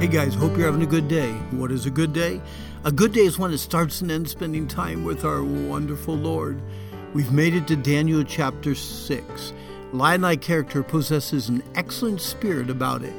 [0.00, 1.30] Hey guys, hope you're having a good day.
[1.50, 2.40] What is a good day?
[2.84, 6.58] A good day is when it starts and ends spending time with our wonderful Lord.
[7.12, 9.52] We've made it to Daniel chapter 6.
[9.92, 13.12] Lion-like character possesses an excellent spirit about it.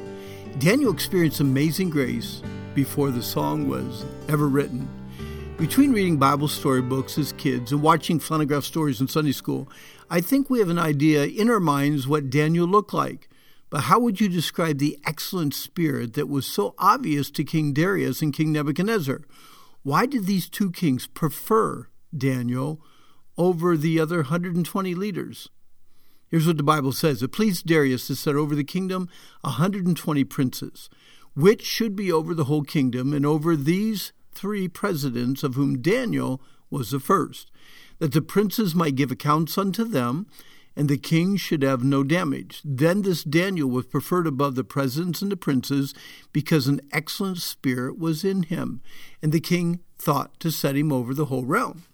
[0.58, 2.42] Daniel experienced amazing grace
[2.74, 4.88] before the song was ever written.
[5.58, 9.68] Between reading Bible storybooks as kids and watching flannelgraph stories in Sunday school,
[10.10, 13.28] I think we have an idea in our minds what Daniel looked like.
[13.72, 18.20] But how would you describe the excellent spirit that was so obvious to King Darius
[18.20, 19.22] and King Nebuchadnezzar?
[19.82, 22.82] Why did these two kings prefer Daniel
[23.38, 25.48] over the other 120 leaders?
[26.28, 29.08] Here's what the Bible says It pleased Darius to set over the kingdom
[29.40, 30.90] 120 princes,
[31.34, 36.42] which should be over the whole kingdom, and over these three presidents, of whom Daniel
[36.68, 37.50] was the first,
[38.00, 40.26] that the princes might give accounts unto them
[40.76, 42.60] and the king should have no damage.
[42.64, 45.94] Then this Daniel was preferred above the presidents and the princes
[46.32, 48.80] because an excellent spirit was in him,
[49.22, 51.84] and the king thought to set him over the whole realm.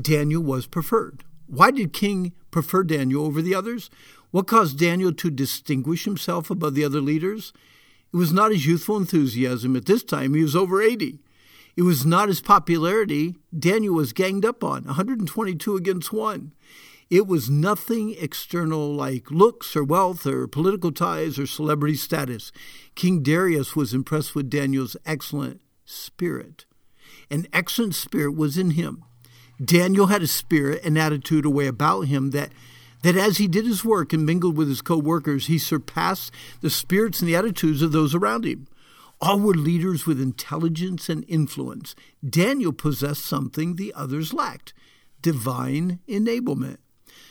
[0.00, 1.24] Daniel was preferred.
[1.46, 3.90] Why did king prefer Daniel over the others?
[4.30, 7.52] What caused Daniel to distinguish himself above the other leaders?
[8.12, 9.76] It was not his youthful enthusiasm.
[9.76, 11.18] At this time, he was over 80.
[11.76, 13.36] It was not his popularity.
[13.56, 16.52] Daniel was ganged up on, 122 against 1.
[17.10, 22.52] It was nothing external like looks or wealth or political ties or celebrity status.
[22.94, 26.66] King Darius was impressed with Daniel's excellent spirit.
[27.28, 29.02] An excellent spirit was in him.
[29.62, 32.52] Daniel had a spirit and attitude, a way about him that
[33.02, 37.20] that as he did his work and mingled with his co-workers, he surpassed the spirits
[37.20, 38.68] and the attitudes of those around him.
[39.22, 41.94] All were leaders with intelligence and influence.
[42.26, 44.74] Daniel possessed something the others lacked
[45.22, 46.76] divine enablement.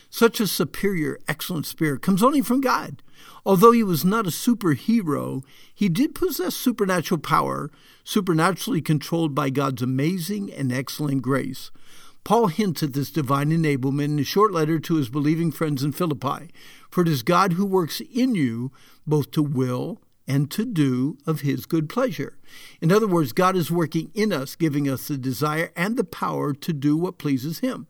[0.10, 3.04] Such a superior, excellent spirit comes only from God.
[3.46, 5.44] Although he was not a superhero,
[5.74, 7.70] he did possess supernatural power,
[8.04, 11.72] supernaturally controlled by God's amazing and excellent grace.
[12.24, 15.92] Paul hints at this divine enablement in a short letter to his believing friends in
[15.92, 16.52] Philippi.
[16.90, 18.72] For it is God who works in you
[19.08, 22.38] both to will and to do of his good pleasure.
[22.82, 26.54] In other words, God is working in us, giving us the desire and the power
[26.54, 27.88] to do what pleases him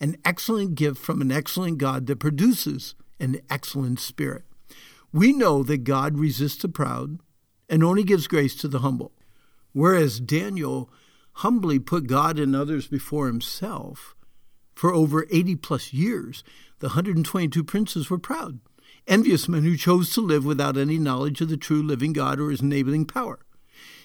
[0.00, 4.44] an excellent gift from an excellent God that produces an excellent spirit.
[5.12, 7.18] We know that God resists the proud
[7.68, 9.12] and only gives grace to the humble.
[9.72, 10.90] Whereas Daniel
[11.38, 14.14] humbly put God and others before himself
[14.74, 16.44] for over 80 plus years,
[16.80, 18.58] the 122 princes were proud,
[19.06, 22.50] envious men who chose to live without any knowledge of the true living God or
[22.50, 23.38] his enabling power.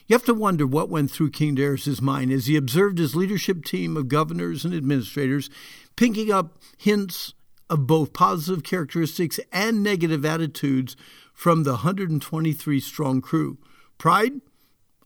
[0.09, 3.63] You have to wonder what went through King Darius's mind as he observed his leadership
[3.63, 5.51] team of governors and administrators
[5.95, 7.35] picking up hints
[7.69, 10.97] of both positive characteristics and negative attitudes
[11.31, 13.59] from the 123 strong crew.
[13.99, 14.41] Pride,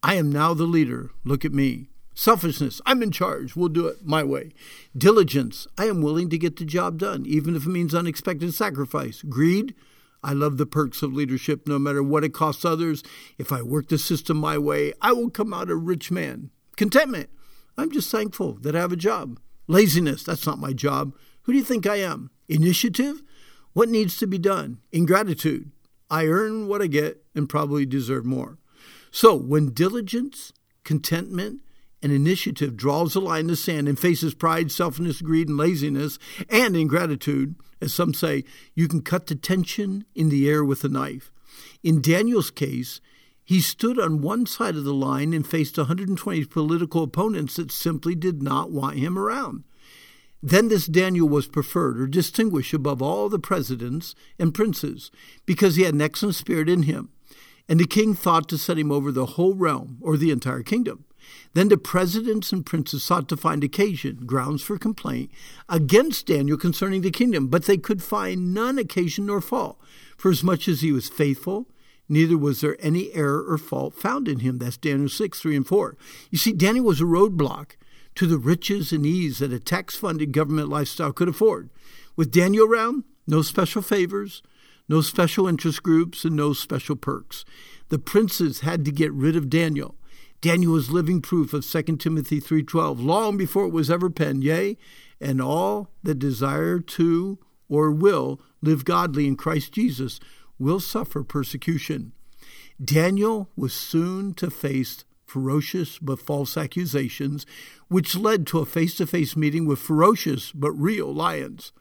[0.02, 1.10] I am now the leader.
[1.26, 1.90] Look at me.
[2.16, 3.58] Selfishness, I'm in charge.
[3.58, 4.54] We'll do it my way.
[4.98, 9.22] Diligence, I am willing to get the job done, even if it means unexpected sacrifice.
[9.24, 9.76] Greed,
[10.24, 13.04] I love the perks of leadership no matter what it costs others.
[13.38, 16.50] If I work the system my way, I will come out a rich man.
[16.78, 17.30] Contentment.
[17.78, 19.40] I'm just thankful that I have a job.
[19.68, 20.24] Laziness.
[20.24, 21.16] That's not my job.
[21.44, 22.30] Who do you think I am?
[22.48, 23.22] Initiative.
[23.74, 24.80] What needs to be done?
[24.92, 25.72] Ingratitude.
[26.10, 28.60] I earn what I get and probably deserve more.
[29.12, 31.62] So when diligence, contentment,
[32.04, 36.20] and initiative draws a line in the sand and faces pride, selfishness, greed, and laziness,
[36.50, 40.90] and ingratitude, as some say, you can cut the tension in the air with a
[40.90, 41.32] knife.
[41.84, 43.02] In Daniel's case,
[43.44, 48.16] he stood on one side of the line and faced 120 political opponents that simply
[48.16, 49.66] did not want him around.
[50.42, 55.12] Then this Daniel was preferred or distinguished above all the presidents and princes
[55.46, 57.10] because he had an excellent spirit in him.
[57.70, 61.06] And the king thought to set him over the whole realm or the entire kingdom.
[61.54, 65.32] Then the presidents and princes sought to find occasion, grounds for complaint,
[65.70, 69.80] against Daniel concerning the kingdom, but they could find none occasion nor fault.
[70.18, 71.68] For as much as he was faithful,
[72.10, 74.58] neither was there any error or fault found in him.
[74.58, 75.98] That's Daniel 6, 3 and 4.
[76.32, 77.72] You see, Daniel was a roadblock
[78.16, 81.70] to the riches and ease that a tax funded government lifestyle could afford.
[82.16, 84.44] With Daniel around, no special favors,
[84.90, 87.46] no special interest groups, and no special perks.
[87.90, 89.96] The princes had to get rid of Daniel
[90.44, 94.78] Daniel was living proof of 2 Timothy 3:12 long before it was ever penned, yea,
[95.22, 100.20] and all that desire to or will live godly in Christ Jesus
[100.60, 102.12] will suffer persecution.
[102.84, 107.46] Daniel was soon to face ferocious but false accusations,
[107.88, 111.72] which led to a face to face meeting with ferocious but real lions,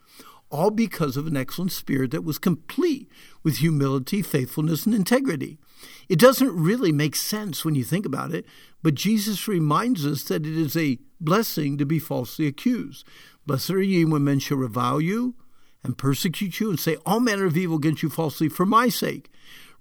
[0.52, 3.10] all because of an excellent spirit that was complete
[3.42, 5.58] with humility, faithfulness, and integrity.
[6.08, 8.44] It doesn't really make sense when you think about it,
[8.82, 13.06] but Jesus reminds us that it is a blessing to be falsely accused.
[13.46, 15.34] Blessed are ye when men shall revile you
[15.82, 19.30] and persecute you and say all manner of evil against you falsely for my sake.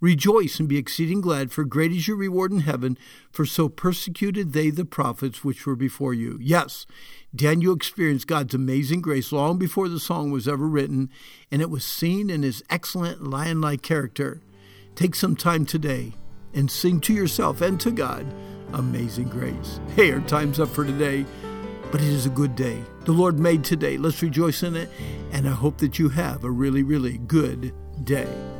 [0.01, 2.97] Rejoice and be exceeding glad, for great is your reward in heaven,
[3.31, 6.39] for so persecuted they the prophets which were before you.
[6.41, 6.87] Yes,
[7.35, 11.11] Daniel experienced God's amazing grace long before the song was ever written,
[11.51, 14.41] and it was seen in his excellent lion like character.
[14.95, 16.13] Take some time today
[16.51, 18.25] and sing to yourself and to God
[18.73, 19.79] Amazing Grace.
[19.95, 21.27] Hey, our time's up for today,
[21.91, 22.81] but it is a good day.
[23.05, 23.97] The Lord made today.
[23.97, 24.89] Let's rejoice in it,
[25.31, 27.71] and I hope that you have a really, really good
[28.03, 28.50] day.